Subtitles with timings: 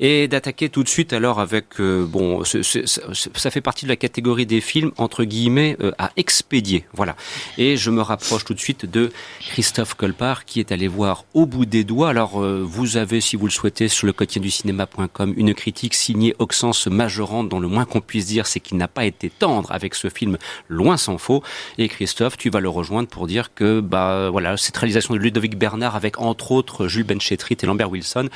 [0.00, 4.46] Et d'attaquer tout de suite alors avec euh, bon, ça fait partie de la catégorie
[4.46, 7.16] des films entre guillemets euh, à expédier, voilà.
[7.56, 11.46] Et je me rapproche tout de suite de Christophe Colpart qui est allé voir au
[11.46, 12.10] bout des doigts.
[12.10, 15.94] Alors euh, vous avez, si vous le souhaitez, sur le quotidien du cinéma.com une critique
[15.94, 19.72] signée Oxens Majorant, dont le moins qu'on puisse dire c'est qu'il n'a pas été tendre
[19.72, 20.38] avec ce film,
[20.68, 21.42] loin s'en faut.
[21.76, 25.58] Et Christophe, tu vas le rejoindre pour dire que bah voilà cette réalisation de Ludovic
[25.58, 28.28] Bernard avec entre autres Jules Benchetrit et Lambert Wilson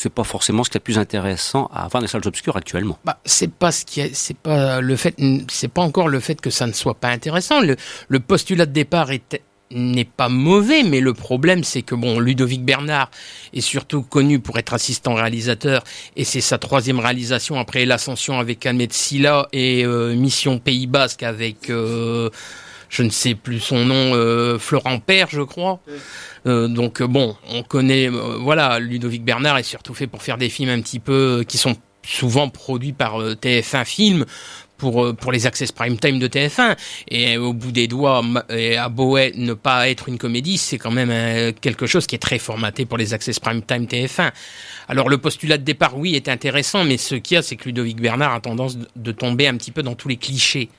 [0.00, 2.98] c'est pas forcément ce qui le plus intéressant à avoir les salles obscures actuellement.
[3.04, 5.16] Bah, c'est pas ce qui c'est pas le fait,
[5.48, 7.60] c'est pas encore le fait que ça ne soit pas intéressant.
[7.60, 12.64] Le, postulat de départ est n'est pas mauvais, mais le problème c'est que bon, Ludovic
[12.64, 13.10] Bernard
[13.52, 15.84] est surtout connu pour être assistant réalisateur
[16.16, 21.22] et c'est sa troisième réalisation après l'ascension avec Ahmed Silla et euh, Mission Pays Basque
[21.22, 22.30] avec euh,
[22.90, 25.80] je ne sais plus son nom, euh, Florent Père, je crois.
[26.46, 30.36] Euh, donc euh, bon, on connaît, euh, voilà, Ludovic Bernard est surtout fait pour faire
[30.36, 34.24] des films un petit peu qui sont souvent produits par TF1 Film
[34.78, 36.74] pour pour les access prime time de TF1
[37.08, 41.52] et au bout des doigts à Boet ne pas être une comédie c'est quand même
[41.60, 44.30] quelque chose qui est très formaté pour les access prime time TF1
[44.88, 47.66] alors le postulat de départ oui est intéressant mais ce qu'il y a c'est que
[47.66, 50.70] Ludovic Bernard a tendance de tomber un petit peu dans tous les clichés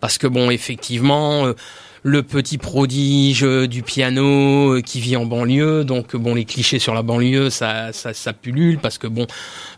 [0.00, 1.52] parce que bon effectivement
[2.02, 5.84] le petit prodige euh, du piano euh, qui vit en banlieue.
[5.84, 9.26] Donc bon, les clichés sur la banlieue, ça, ça, ça pullule parce que bon,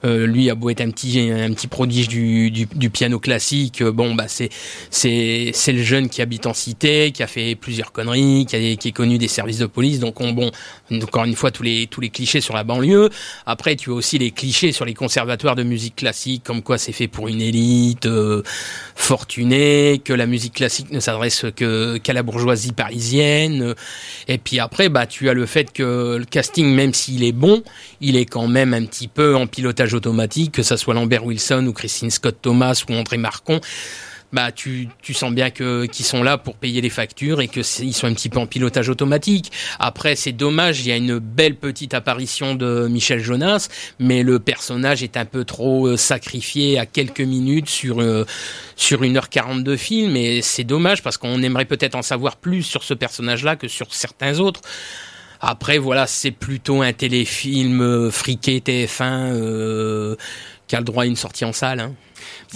[0.04, 3.82] euh, lui a beau être un petit, un petit prodige du, du, piano classique.
[3.82, 4.50] Bon, bah c'est,
[4.90, 8.76] c'est, c'est le jeune qui habite en cité, qui a fait plusieurs conneries, qui, a,
[8.76, 10.00] qui est connu des services de police.
[10.00, 10.50] Donc on, bon,
[10.90, 13.10] encore une fois tous les, tous les clichés sur la banlieue.
[13.46, 16.92] Après, tu as aussi les clichés sur les conservatoires de musique classique, comme quoi c'est
[16.92, 18.08] fait pour une élite
[18.94, 23.74] fortunée, que la musique classique ne s'adresse que à la bourgeoisie parisienne.
[24.28, 27.62] Et puis après, bah, tu as le fait que le casting, même s'il est bon,
[28.00, 31.66] il est quand même un petit peu en pilotage automatique, que ça soit Lambert Wilson
[31.66, 33.60] ou Christine Scott Thomas ou André Marcon
[34.32, 37.60] bah tu, tu sens bien que qu'ils sont là pour payer les factures et que
[37.82, 39.50] ils sont un petit peu en pilotage automatique.
[39.78, 44.38] Après c'est dommage, il y a une belle petite apparition de Michel Jonas, mais le
[44.38, 48.24] personnage est un peu trop euh, sacrifié à quelques minutes sur euh,
[48.76, 52.36] sur une heure quarante de film et c'est dommage parce qu'on aimerait peut-être en savoir
[52.36, 54.60] plus sur ce personnage-là que sur certains autres.
[55.40, 60.16] Après voilà, c'est plutôt un téléfilm euh, friqué TF1 euh,
[60.70, 61.80] qui a le droit à une sortie en salle.
[61.80, 61.94] Hein.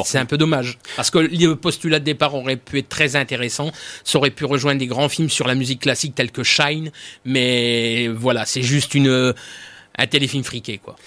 [0.04, 0.78] C'est un peu dommage.
[0.94, 3.72] Parce que le postulat de départ aurait pu être très intéressant.
[4.04, 6.92] Ça aurait pu rejoindre des grands films sur la musique classique tels que Shine.
[7.24, 9.34] Mais voilà, c'est juste une,
[9.98, 10.94] un téléfilm friqué, quoi.